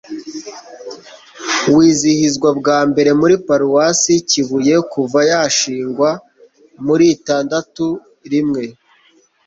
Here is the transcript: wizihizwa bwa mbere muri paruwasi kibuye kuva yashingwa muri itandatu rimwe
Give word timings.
wizihizwa 1.75 2.49
bwa 2.59 2.79
mbere 2.89 3.11
muri 3.19 3.35
paruwasi 3.47 4.13
kibuye 4.29 4.75
kuva 4.91 5.19
yashingwa 5.31 6.09
muri 6.85 7.05
itandatu 7.15 7.85
rimwe 8.31 8.63